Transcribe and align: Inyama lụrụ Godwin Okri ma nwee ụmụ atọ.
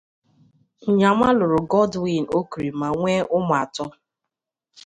Inyama 0.89 1.27
lụrụ 1.37 1.59
Godwin 1.71 2.25
Okri 2.37 2.67
ma 2.79 2.87
nwee 2.97 3.19
ụmụ 3.35 3.53
atọ. 3.63 3.85